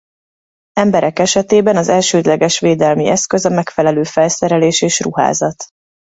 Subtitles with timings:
[0.73, 5.65] Emberek esetében az elsődleges védelmi eszköz a megfelelő felszerelés és ruházat.